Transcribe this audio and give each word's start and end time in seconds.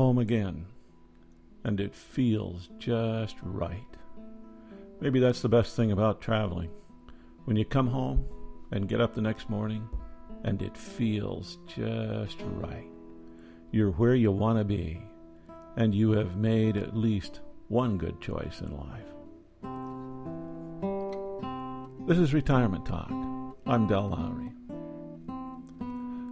home 0.00 0.16
again, 0.16 0.64
and 1.62 1.78
it 1.78 1.94
feels 1.94 2.70
just 2.78 3.36
right. 3.42 3.84
Maybe 4.98 5.20
that's 5.20 5.42
the 5.42 5.48
best 5.50 5.76
thing 5.76 5.92
about 5.92 6.22
traveling. 6.22 6.70
When 7.44 7.54
you 7.54 7.66
come 7.66 7.88
home 7.88 8.24
and 8.70 8.88
get 8.88 9.02
up 9.02 9.14
the 9.14 9.20
next 9.20 9.50
morning, 9.50 9.86
and 10.42 10.62
it 10.62 10.74
feels 10.74 11.58
just 11.66 12.38
right. 12.40 12.88
You're 13.72 13.90
where 13.90 14.14
you 14.14 14.32
want 14.32 14.58
to 14.58 14.64
be, 14.64 15.02
and 15.76 15.94
you 15.94 16.12
have 16.12 16.34
made 16.34 16.78
at 16.78 16.96
least 16.96 17.40
one 17.68 17.98
good 17.98 18.22
choice 18.22 18.62
in 18.62 18.74
life. 18.78 19.04
This 22.08 22.16
is 22.16 22.32
Retirement 22.32 22.86
Talk. 22.86 23.12
I'm 23.66 23.86
Del 23.86 24.08
Lowry. 24.08 24.50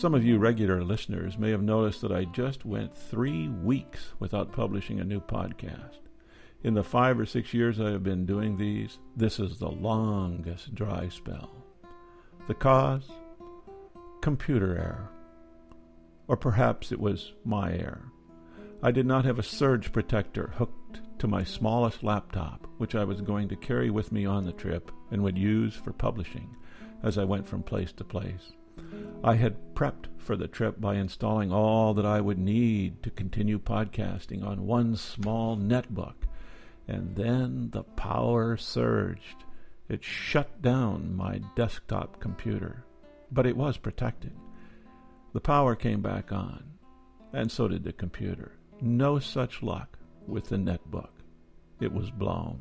Some 0.00 0.14
of 0.14 0.24
you 0.24 0.38
regular 0.38 0.82
listeners 0.82 1.36
may 1.36 1.50
have 1.50 1.62
noticed 1.62 2.00
that 2.00 2.10
I 2.10 2.24
just 2.24 2.64
went 2.64 2.96
three 2.96 3.48
weeks 3.48 4.14
without 4.18 4.50
publishing 4.50 4.98
a 4.98 5.04
new 5.04 5.20
podcast. 5.20 5.98
In 6.62 6.72
the 6.72 6.82
five 6.82 7.20
or 7.20 7.26
six 7.26 7.52
years 7.52 7.78
I 7.78 7.90
have 7.90 8.02
been 8.02 8.24
doing 8.24 8.56
these, 8.56 8.98
this 9.14 9.38
is 9.38 9.58
the 9.58 9.68
longest 9.68 10.74
dry 10.74 11.10
spell. 11.10 11.50
The 12.48 12.54
cause? 12.54 13.10
Computer 14.22 14.70
error. 14.78 15.10
Or 16.28 16.36
perhaps 16.38 16.92
it 16.92 16.98
was 16.98 17.34
my 17.44 17.74
error. 17.74 18.10
I 18.82 18.92
did 18.92 19.04
not 19.04 19.26
have 19.26 19.38
a 19.38 19.42
surge 19.42 19.92
protector 19.92 20.54
hooked 20.56 21.02
to 21.18 21.28
my 21.28 21.44
smallest 21.44 22.02
laptop, 22.02 22.66
which 22.78 22.94
I 22.94 23.04
was 23.04 23.20
going 23.20 23.50
to 23.50 23.56
carry 23.56 23.90
with 23.90 24.12
me 24.12 24.24
on 24.24 24.46
the 24.46 24.52
trip 24.52 24.90
and 25.10 25.22
would 25.22 25.36
use 25.36 25.74
for 25.74 25.92
publishing 25.92 26.56
as 27.02 27.18
I 27.18 27.24
went 27.24 27.46
from 27.46 27.62
place 27.62 27.92
to 27.92 28.04
place. 28.04 28.52
I 29.22 29.34
had 29.34 29.74
prepped 29.74 30.06
for 30.18 30.36
the 30.36 30.48
trip 30.48 30.80
by 30.80 30.94
installing 30.94 31.52
all 31.52 31.94
that 31.94 32.06
I 32.06 32.20
would 32.20 32.38
need 32.38 33.02
to 33.02 33.10
continue 33.10 33.58
podcasting 33.58 34.44
on 34.44 34.66
one 34.66 34.96
small 34.96 35.56
netbook, 35.56 36.14
and 36.88 37.14
then 37.16 37.70
the 37.70 37.82
power 37.82 38.56
surged. 38.56 39.44
It 39.88 40.04
shut 40.04 40.62
down 40.62 41.16
my 41.16 41.40
desktop 41.56 42.20
computer, 42.20 42.84
but 43.30 43.46
it 43.46 43.56
was 43.56 43.76
protected. 43.76 44.32
The 45.32 45.40
power 45.40 45.76
came 45.76 46.00
back 46.00 46.32
on, 46.32 46.64
and 47.32 47.50
so 47.50 47.68
did 47.68 47.84
the 47.84 47.92
computer. 47.92 48.52
No 48.80 49.18
such 49.18 49.62
luck 49.62 49.98
with 50.26 50.48
the 50.48 50.56
netbook. 50.56 51.10
It 51.80 51.92
was 51.92 52.10
blown. 52.10 52.60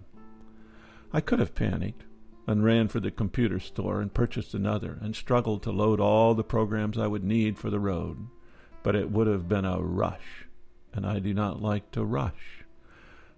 I 1.13 1.21
could 1.21 1.39
have 1.39 1.55
panicked, 1.55 2.03
and 2.49 2.63
ran 2.63 2.87
for 2.87 2.99
the 2.99 3.11
computer 3.11 3.59
store 3.59 4.01
and 4.01 4.11
purchased 4.11 4.55
another 4.55 4.97
and 5.03 5.15
struggled 5.15 5.61
to 5.61 5.71
load 5.71 5.99
all 5.99 6.33
the 6.33 6.43
programs 6.43 6.97
I 6.97 7.05
would 7.05 7.23
need 7.23 7.59
for 7.59 7.69
the 7.69 7.79
road. 7.79 8.27
But 8.81 8.95
it 8.95 9.11
would 9.11 9.27
have 9.27 9.47
been 9.47 9.65
a 9.65 9.79
rush, 9.79 10.47
and 10.91 11.05
I 11.05 11.19
do 11.19 11.31
not 11.31 11.61
like 11.61 11.91
to 11.91 12.03
rush. 12.03 12.65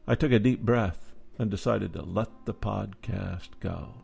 I 0.08 0.16
took 0.16 0.32
a 0.32 0.40
deep 0.40 0.62
breath 0.62 1.12
and 1.38 1.52
decided 1.52 1.92
to 1.92 2.02
let 2.04 2.30
the 2.46 2.54
podcast 2.54 3.50
go. 3.60 3.96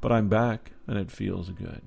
But 0.00 0.10
I'm 0.10 0.30
back, 0.30 0.70
and 0.86 0.96
it 0.96 1.10
feels 1.10 1.50
good. 1.50 1.82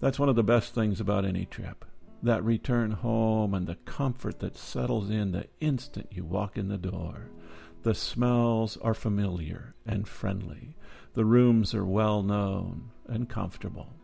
That's 0.00 0.18
one 0.18 0.30
of 0.30 0.36
the 0.36 0.42
best 0.42 0.74
things 0.74 0.98
about 0.98 1.26
any 1.26 1.44
trip 1.44 1.84
that 2.22 2.42
return 2.42 2.92
home 2.92 3.52
and 3.52 3.66
the 3.66 3.76
comfort 3.84 4.38
that 4.40 4.56
settles 4.56 5.10
in 5.10 5.32
the 5.32 5.46
instant 5.60 6.06
you 6.10 6.24
walk 6.24 6.56
in 6.56 6.68
the 6.68 6.78
door. 6.78 7.28
The 7.82 7.94
smells 7.94 8.76
are 8.78 8.92
familiar 8.92 9.74
and 9.86 10.06
friendly. 10.06 10.76
The 11.14 11.24
rooms 11.24 11.74
are 11.74 11.84
well 11.84 12.22
known 12.22 12.90
and 13.06 13.28
comfortable. 13.28 13.94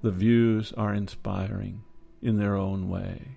The 0.00 0.10
views 0.10 0.72
are 0.72 0.94
inspiring 0.94 1.82
in 2.22 2.38
their 2.38 2.56
own 2.56 2.88
way. 2.88 3.36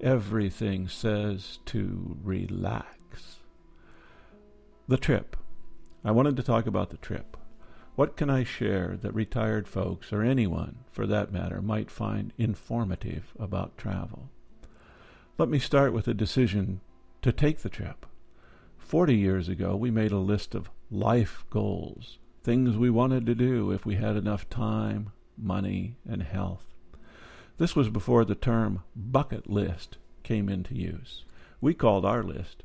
Everything 0.00 0.88
says 0.88 1.58
to 1.66 2.16
relax. 2.22 3.40
The 4.86 4.96
trip. 4.96 5.36
I 6.02 6.12
wanted 6.12 6.36
to 6.36 6.42
talk 6.42 6.66
about 6.66 6.88
the 6.88 6.96
trip. 6.96 7.36
What 7.96 8.16
can 8.16 8.30
I 8.30 8.44
share 8.44 8.96
that 9.02 9.12
retired 9.12 9.68
folks, 9.68 10.12
or 10.12 10.22
anyone 10.22 10.84
for 10.90 11.06
that 11.06 11.32
matter, 11.32 11.60
might 11.60 11.90
find 11.90 12.32
informative 12.38 13.34
about 13.38 13.76
travel? 13.76 14.30
Let 15.36 15.50
me 15.50 15.58
start 15.58 15.92
with 15.92 16.06
the 16.06 16.14
decision 16.14 16.80
to 17.22 17.32
take 17.32 17.58
the 17.58 17.68
trip. 17.68 18.06
Forty 18.78 19.16
years 19.16 19.48
ago, 19.48 19.76
we 19.76 19.90
made 19.90 20.12
a 20.12 20.18
list 20.18 20.54
of 20.54 20.70
life 20.90 21.44
goals 21.50 22.18
things 22.48 22.78
we 22.78 22.88
wanted 22.88 23.26
to 23.26 23.34
do 23.34 23.70
if 23.72 23.84
we 23.84 23.96
had 23.96 24.16
enough 24.16 24.48
time, 24.48 25.10
money, 25.36 25.96
and 26.08 26.22
health. 26.22 26.64
This 27.58 27.76
was 27.76 27.90
before 27.90 28.24
the 28.24 28.34
term 28.34 28.82
bucket 28.96 29.50
list 29.50 29.98
came 30.22 30.48
into 30.48 30.74
use. 30.74 31.24
We 31.60 31.74
called 31.74 32.06
our 32.06 32.22
list 32.22 32.62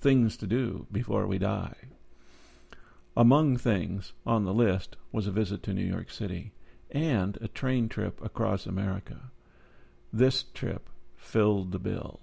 things 0.00 0.38
to 0.38 0.46
do 0.46 0.86
before 0.90 1.26
we 1.26 1.36
die. 1.36 1.74
Among 3.14 3.58
things 3.58 4.14
on 4.24 4.46
the 4.46 4.54
list 4.54 4.96
was 5.12 5.26
a 5.26 5.32
visit 5.32 5.62
to 5.64 5.74
New 5.74 5.84
York 5.84 6.10
City 6.10 6.52
and 6.90 7.36
a 7.42 7.48
train 7.48 7.90
trip 7.90 8.24
across 8.24 8.64
America. 8.64 9.30
This 10.10 10.44
trip 10.54 10.88
filled 11.16 11.72
the 11.72 11.78
bill. 11.78 12.20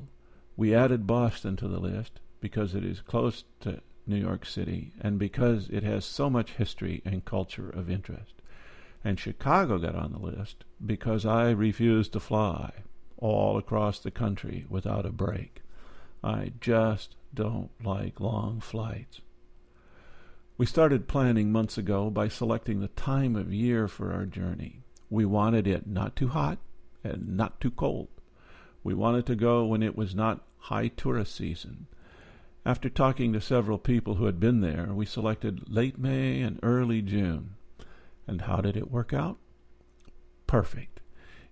We 0.56 0.74
added 0.74 1.06
Boston 1.06 1.56
to 1.58 1.68
the 1.68 1.80
list 1.80 2.20
because 2.48 2.74
it 2.74 2.86
is 2.86 3.02
close 3.02 3.44
to 3.60 3.82
New 4.06 4.16
York 4.16 4.46
City, 4.46 4.94
and 5.02 5.20
because 5.20 5.68
it 5.68 5.84
has 5.84 6.06
so 6.06 6.30
much 6.30 6.52
history 6.52 7.02
and 7.04 7.26
culture 7.26 7.70
of 7.70 7.90
interest. 7.90 8.36
And 9.04 9.20
Chicago 9.20 9.78
got 9.78 9.96
on 9.96 10.14
the 10.14 10.18
list 10.18 10.64
because 10.86 11.26
I 11.26 11.50
refused 11.50 12.14
to 12.14 12.22
fly 12.22 12.72
all 13.18 13.58
across 13.58 14.00
the 14.00 14.12
country 14.12 14.66
without 14.70 15.06
a 15.06 15.12
break. 15.12 15.62
I 16.24 16.54
just 16.62 17.18
don't 17.34 17.70
like 17.84 18.22
long 18.22 18.62
flights. 18.62 19.20
We 20.58 20.66
started 20.66 21.10
planning 21.10 21.52
months 21.52 21.78
ago 21.78 22.10
by 22.10 22.30
selecting 22.30 22.80
the 22.80 22.88
time 22.88 23.36
of 23.36 23.54
year 23.54 23.90
for 23.90 24.14
our 24.14 24.26
journey. 24.26 24.84
We 25.10 25.26
wanted 25.26 25.68
it 25.68 25.86
not 25.86 26.16
too 26.16 26.30
hot 26.30 26.60
and 27.04 27.36
not 27.36 27.60
too 27.60 27.72
cold. 27.72 28.08
We 28.86 28.94
wanted 28.94 29.26
to 29.26 29.36
go 29.36 29.66
when 29.66 29.84
it 29.84 29.98
was 29.98 30.16
not 30.16 30.46
high 30.60 30.88
tourist 30.88 31.36
season 31.36 31.88
after 32.68 32.90
talking 32.90 33.32
to 33.32 33.40
several 33.40 33.78
people 33.78 34.16
who 34.16 34.26
had 34.26 34.42
been 34.42 34.60
there, 34.60 34.90
we 34.92 35.06
selected 35.06 35.74
late 35.74 35.98
May 35.98 36.42
and 36.42 36.60
early 36.62 37.02
June. 37.02 37.52
And 38.28 38.42
how 38.42 38.58
did 38.58 38.76
it 38.76 38.92
work 38.92 39.14
out? 39.14 39.38
Perfect. 40.48 41.00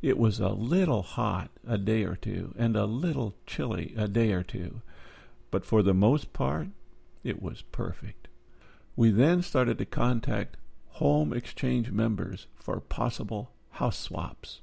It 0.01 0.17
was 0.17 0.41
a 0.41 0.49
little 0.49 1.03
hot 1.03 1.51
a 1.65 1.77
day 1.77 2.03
or 2.03 2.17
two 2.17 2.53
and 2.57 2.75
a 2.75 2.83
little 2.83 3.33
chilly 3.47 3.93
a 3.95 4.09
day 4.09 4.33
or 4.33 4.43
two, 4.43 4.81
but 5.51 5.65
for 5.65 5.81
the 5.81 5.93
most 5.93 6.33
part, 6.33 6.67
it 7.23 7.41
was 7.41 7.61
perfect. 7.61 8.27
We 8.97 9.09
then 9.09 9.41
started 9.41 9.77
to 9.77 9.85
contact 9.85 10.57
home 10.95 11.31
exchange 11.31 11.91
members 11.91 12.47
for 12.57 12.81
possible 12.81 13.51
house 13.69 13.97
swaps. 13.97 14.59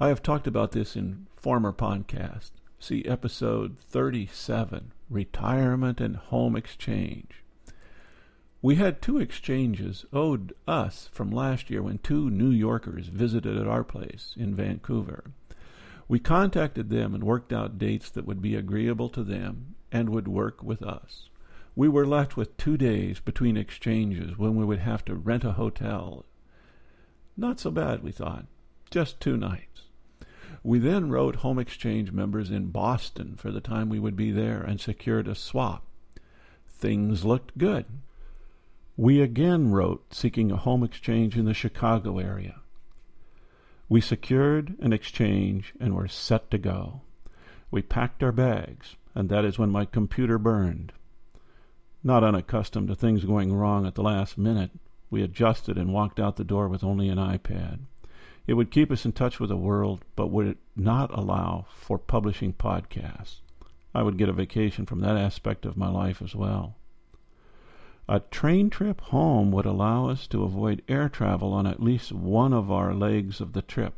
I 0.00 0.08
have 0.08 0.22
talked 0.22 0.46
about 0.46 0.72
this 0.72 0.96
in 0.96 1.26
former 1.36 1.74
podcasts. 1.74 2.52
See 2.78 3.04
episode 3.04 3.78
37 3.78 4.92
retirement 5.08 6.00
and 6.00 6.16
home 6.16 6.56
exchange. 6.56 7.42
We 8.60 8.74
had 8.76 9.00
two 9.00 9.18
exchanges 9.18 10.04
owed 10.12 10.52
us 10.66 11.08
from 11.12 11.30
last 11.30 11.70
year 11.70 11.82
when 11.82 11.98
two 11.98 12.30
New 12.30 12.50
Yorkers 12.50 13.08
visited 13.08 13.56
at 13.56 13.66
our 13.66 13.84
place 13.84 14.34
in 14.36 14.54
Vancouver. 14.54 15.30
We 16.08 16.18
contacted 16.18 16.90
them 16.90 17.14
and 17.14 17.24
worked 17.24 17.52
out 17.52 17.78
dates 17.78 18.10
that 18.10 18.26
would 18.26 18.42
be 18.42 18.54
agreeable 18.54 19.08
to 19.10 19.24
them 19.24 19.74
and 19.90 20.10
would 20.10 20.28
work 20.28 20.62
with 20.62 20.82
us. 20.82 21.28
We 21.74 21.88
were 21.88 22.06
left 22.06 22.36
with 22.36 22.56
two 22.56 22.76
days 22.76 23.20
between 23.20 23.56
exchanges 23.56 24.36
when 24.36 24.54
we 24.54 24.64
would 24.64 24.80
have 24.80 25.04
to 25.06 25.14
rent 25.14 25.44
a 25.44 25.52
hotel. 25.52 26.24
Not 27.36 27.60
so 27.60 27.70
bad, 27.70 28.02
we 28.02 28.12
thought. 28.12 28.46
Just 28.90 29.20
two 29.20 29.36
nights. 29.36 29.82
We 30.66 30.80
then 30.80 31.10
wrote 31.10 31.36
Home 31.36 31.60
Exchange 31.60 32.10
members 32.10 32.50
in 32.50 32.72
Boston 32.72 33.36
for 33.36 33.52
the 33.52 33.60
time 33.60 33.88
we 33.88 34.00
would 34.00 34.16
be 34.16 34.32
there 34.32 34.60
and 34.62 34.80
secured 34.80 35.28
a 35.28 35.36
swap. 35.36 35.84
Things 36.66 37.24
looked 37.24 37.56
good. 37.56 37.84
We 38.96 39.20
again 39.20 39.70
wrote 39.70 40.12
seeking 40.12 40.50
a 40.50 40.56
home 40.56 40.82
exchange 40.82 41.36
in 41.36 41.44
the 41.44 41.54
Chicago 41.54 42.18
area. 42.18 42.56
We 43.88 44.00
secured 44.00 44.74
an 44.80 44.92
exchange 44.92 45.72
and 45.78 45.94
were 45.94 46.08
set 46.08 46.50
to 46.50 46.58
go. 46.58 47.02
We 47.70 47.82
packed 47.82 48.24
our 48.24 48.32
bags, 48.32 48.96
and 49.14 49.28
that 49.28 49.44
is 49.44 49.60
when 49.60 49.70
my 49.70 49.84
computer 49.84 50.36
burned. 50.36 50.92
Not 52.02 52.24
unaccustomed 52.24 52.88
to 52.88 52.96
things 52.96 53.24
going 53.24 53.54
wrong 53.54 53.86
at 53.86 53.94
the 53.94 54.02
last 54.02 54.36
minute, 54.36 54.72
we 55.10 55.22
adjusted 55.22 55.78
and 55.78 55.92
walked 55.92 56.18
out 56.18 56.34
the 56.34 56.42
door 56.42 56.66
with 56.66 56.82
only 56.82 57.08
an 57.08 57.18
iPad. 57.18 57.82
It 58.46 58.54
would 58.54 58.70
keep 58.70 58.92
us 58.92 59.04
in 59.04 59.12
touch 59.12 59.40
with 59.40 59.50
the 59.50 59.56
world, 59.56 60.04
but 60.14 60.28
would 60.28 60.46
it 60.46 60.58
not 60.76 61.16
allow 61.16 61.66
for 61.70 61.98
publishing 61.98 62.52
podcasts. 62.52 63.40
I 63.94 64.02
would 64.02 64.18
get 64.18 64.28
a 64.28 64.32
vacation 64.32 64.86
from 64.86 65.00
that 65.00 65.16
aspect 65.16 65.64
of 65.64 65.76
my 65.76 65.88
life 65.88 66.22
as 66.22 66.34
well. 66.34 66.76
A 68.08 68.20
train 68.20 68.70
trip 68.70 69.00
home 69.00 69.50
would 69.50 69.66
allow 69.66 70.08
us 70.08 70.28
to 70.28 70.44
avoid 70.44 70.82
air 70.86 71.08
travel 71.08 71.52
on 71.52 71.66
at 71.66 71.82
least 71.82 72.12
one 72.12 72.52
of 72.52 72.70
our 72.70 72.94
legs 72.94 73.40
of 73.40 73.52
the 73.52 73.62
trip. 73.62 73.94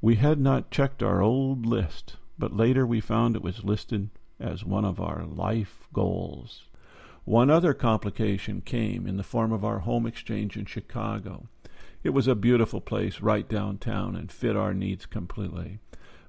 We 0.00 0.16
had 0.16 0.40
not 0.40 0.72
checked 0.72 1.02
our 1.02 1.20
old 1.20 1.64
list, 1.64 2.16
but 2.38 2.56
later 2.56 2.86
we 2.86 3.00
found 3.00 3.36
it 3.36 3.42
was 3.42 3.62
listed 3.62 4.10
as 4.40 4.64
one 4.64 4.84
of 4.84 5.00
our 5.00 5.24
life 5.24 5.86
goals. 5.92 6.64
One 7.24 7.50
other 7.50 7.74
complication 7.74 8.62
came 8.62 9.06
in 9.06 9.16
the 9.16 9.22
form 9.22 9.52
of 9.52 9.64
our 9.64 9.80
home 9.80 10.06
exchange 10.06 10.56
in 10.56 10.64
Chicago. 10.64 11.46
It 12.04 12.10
was 12.10 12.28
a 12.28 12.34
beautiful 12.34 12.80
place 12.80 13.20
right 13.20 13.48
downtown 13.48 14.14
and 14.14 14.30
fit 14.30 14.56
our 14.56 14.72
needs 14.72 15.04
completely. 15.04 15.80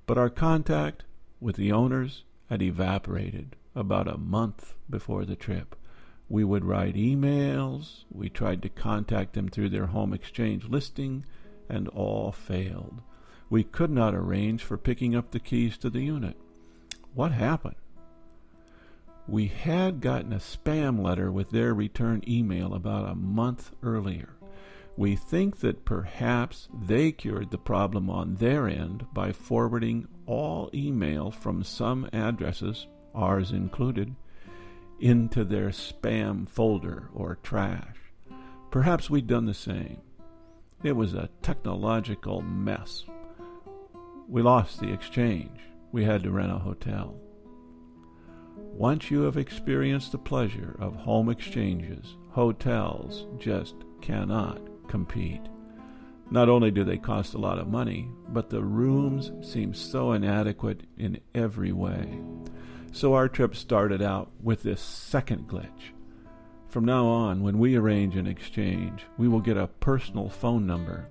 But 0.05 0.17
our 0.17 0.29
contact 0.29 1.03
with 1.39 1.55
the 1.55 1.71
owners 1.71 2.23
had 2.49 2.61
evaporated 2.61 3.55
about 3.75 4.07
a 4.07 4.17
month 4.17 4.73
before 4.89 5.25
the 5.25 5.35
trip. 5.35 5.75
We 6.27 6.43
would 6.43 6.65
write 6.65 6.95
emails, 6.95 8.03
we 8.11 8.29
tried 8.29 8.61
to 8.63 8.69
contact 8.69 9.33
them 9.33 9.47
through 9.47 9.69
their 9.69 9.87
home 9.87 10.13
exchange 10.13 10.65
listing, 10.65 11.25
and 11.69 11.87
all 11.89 12.31
failed. 12.31 13.01
We 13.49 13.63
could 13.63 13.91
not 13.91 14.15
arrange 14.15 14.63
for 14.63 14.77
picking 14.77 15.15
up 15.15 15.31
the 15.31 15.39
keys 15.39 15.77
to 15.79 15.89
the 15.89 16.01
unit. 16.01 16.37
What 17.13 17.31
happened? 17.31 17.75
We 19.27 19.47
had 19.47 20.01
gotten 20.01 20.33
a 20.33 20.37
spam 20.37 21.03
letter 21.03 21.31
with 21.31 21.51
their 21.51 21.73
return 21.75 22.23
email 22.27 22.73
about 22.73 23.09
a 23.09 23.15
month 23.15 23.71
earlier. 23.83 24.38
We 24.99 25.15
think 25.15 25.61
that 25.61 25.85
perhaps 25.85 26.67
they 26.77 27.13
cured 27.13 27.51
the 27.51 27.57
problem 27.57 28.09
on 28.09 28.35
their 28.35 28.67
end 28.67 29.05
by 29.13 29.31
forwarding 29.31 30.09
all 30.25 30.69
email 30.73 31.31
from 31.31 31.63
some 31.63 32.09
addresses, 32.11 32.85
ours 33.15 33.53
included, 33.53 34.13
into 34.99 35.45
their 35.45 35.69
spam 35.69 36.49
folder 36.49 37.09
or 37.13 37.37
trash. 37.41 37.95
Perhaps 38.71 39.09
we'd 39.09 39.25
done 39.25 39.45
the 39.45 39.53
same. 39.53 40.01
It 40.83 40.97
was 40.97 41.13
a 41.13 41.29
technological 41.41 42.41
mess. 42.41 43.05
We 44.27 44.41
lost 44.41 44.81
the 44.81 44.91
exchange. 44.91 45.61
We 45.93 46.03
had 46.03 46.23
to 46.23 46.31
rent 46.31 46.51
a 46.51 46.59
hotel. 46.59 47.15
Once 48.57 49.09
you 49.09 49.21
have 49.21 49.37
experienced 49.37 50.11
the 50.11 50.17
pleasure 50.17 50.75
of 50.77 50.93
home 50.97 51.29
exchanges, 51.29 52.17
hotels 52.31 53.27
just 53.37 53.75
cannot 54.01 54.59
compete. 54.89 55.47
Not 56.31 56.49
only 56.49 56.69
do 56.69 56.83
they 56.83 56.97
cost 56.97 57.33
a 57.33 57.39
lot 57.39 57.57
of 57.57 57.67
money, 57.67 58.09
but 58.27 58.49
the 58.49 58.61
rooms 58.61 59.31
seem 59.41 59.73
so 59.73 60.11
inadequate 60.11 60.81
in 60.97 61.19
every 61.33 61.71
way. 61.71 62.19
So 62.91 63.13
our 63.13 63.29
trip 63.29 63.55
started 63.55 64.01
out 64.01 64.31
with 64.41 64.63
this 64.63 64.81
second 64.81 65.47
glitch. 65.47 65.93
From 66.67 66.85
now 66.85 67.07
on, 67.07 67.41
when 67.41 67.57
we 67.57 67.75
arrange 67.75 68.15
an 68.15 68.27
exchange, 68.27 69.05
we 69.17 69.27
will 69.27 69.39
get 69.39 69.57
a 69.57 69.67
personal 69.67 70.29
phone 70.29 70.67
number 70.67 71.09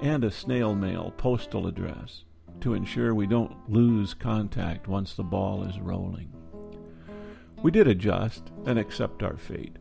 and 0.00 0.24
a 0.24 0.30
snail 0.30 0.74
mail 0.74 1.12
postal 1.16 1.66
address 1.66 2.24
to 2.60 2.74
ensure 2.74 3.14
we 3.14 3.26
don't 3.26 3.70
lose 3.70 4.14
contact 4.14 4.88
once 4.88 5.14
the 5.14 5.22
ball 5.22 5.62
is 5.62 5.78
rolling. 5.78 6.32
We 7.62 7.70
did 7.70 7.86
adjust 7.86 8.50
and 8.66 8.78
accept 8.78 9.22
our 9.22 9.36
fate. 9.36 9.76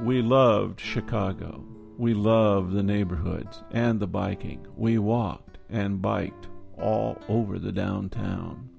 We 0.00 0.22
loved 0.22 0.80
Chicago. 0.80 1.64
We 2.00 2.14
loved 2.14 2.72
the 2.72 2.82
neighborhoods 2.82 3.62
and 3.70 4.00
the 4.00 4.06
biking. 4.06 4.66
We 4.74 4.98
walked 4.98 5.58
and 5.68 6.00
biked 6.00 6.48
all 6.78 7.20
over 7.28 7.58
the 7.58 7.72
downtown 7.72 8.70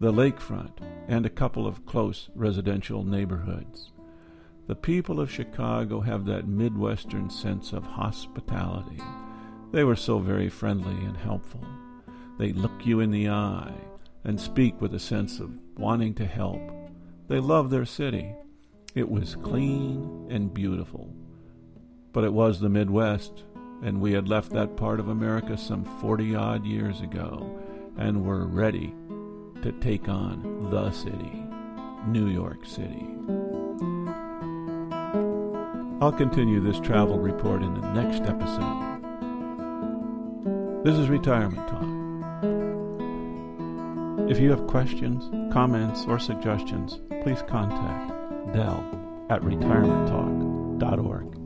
the 0.00 0.10
lakefront, 0.10 0.78
and 1.08 1.26
a 1.26 1.30
couple 1.30 1.66
of 1.66 1.84
close 1.84 2.30
residential 2.34 3.04
neighborhoods. 3.04 3.92
The 4.66 4.74
people 4.74 5.20
of 5.20 5.30
Chicago 5.30 6.00
have 6.00 6.24
that 6.24 6.48
Midwestern 6.48 7.28
sense 7.28 7.74
of 7.74 7.84
hospitality. 7.84 9.02
They 9.72 9.84
were 9.84 9.96
so 9.96 10.18
very 10.18 10.48
friendly 10.48 11.04
and 11.04 11.18
helpful. 11.18 11.62
They 12.38 12.54
look 12.54 12.86
you 12.86 13.00
in 13.00 13.10
the 13.10 13.28
eye 13.28 13.74
and 14.24 14.40
speak 14.40 14.80
with 14.80 14.94
a 14.94 14.98
sense 14.98 15.38
of 15.38 15.50
wanting 15.76 16.14
to 16.14 16.24
help. 16.24 16.62
They 17.28 17.38
love 17.38 17.68
their 17.68 17.84
city. 17.84 18.34
It 18.94 19.10
was 19.10 19.36
clean 19.36 20.28
and 20.30 20.54
beautiful. 20.54 21.14
But 22.12 22.24
it 22.24 22.32
was 22.32 22.60
the 22.60 22.68
Midwest, 22.68 23.44
and 23.82 24.00
we 24.00 24.12
had 24.12 24.28
left 24.28 24.52
that 24.52 24.76
part 24.76 25.00
of 25.00 25.08
America 25.08 25.56
some 25.56 25.84
40 26.00 26.34
odd 26.34 26.66
years 26.66 27.00
ago 27.00 27.58
and 27.96 28.24
were 28.24 28.46
ready 28.46 28.94
to 29.62 29.72
take 29.80 30.08
on 30.08 30.70
the 30.70 30.90
city, 30.90 31.44
New 32.06 32.28
York 32.28 32.66
City. 32.66 33.06
I'll 36.00 36.12
continue 36.12 36.60
this 36.60 36.80
travel 36.80 37.18
report 37.18 37.62
in 37.62 37.74
the 37.74 37.92
next 37.92 38.22
episode. 38.22 38.86
This 40.82 40.96
is 40.96 41.08
Retirement 41.10 41.68
Talk. 41.68 41.84
If 44.30 44.40
you 44.40 44.50
have 44.50 44.66
questions, 44.66 45.28
comments, 45.52 46.06
or 46.06 46.18
suggestions, 46.18 47.00
please 47.22 47.42
contact 47.46 48.54
Del 48.54 48.82
at 49.28 49.42
retirementtalk.org. 49.42 51.39